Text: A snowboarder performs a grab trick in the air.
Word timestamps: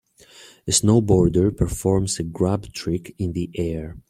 A 0.67 0.71
snowboarder 0.71 1.55
performs 1.55 2.17
a 2.17 2.23
grab 2.23 2.73
trick 2.73 3.13
in 3.19 3.33
the 3.33 3.51
air. 3.53 3.97